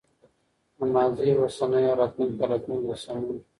د 0.77 0.79
ماضي، 0.93 1.29
اوسني 1.37 1.81
او 1.89 1.95
راتلونکي 2.01 2.41
حالتونو 2.49 2.79
د 2.87 2.89
سمون 3.03 3.37